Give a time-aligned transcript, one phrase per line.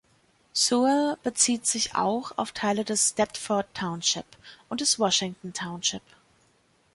[0.51, 4.25] Sewell bezieht sich auch auf Teile des Deptford Township
[4.67, 6.01] und des Washington Township.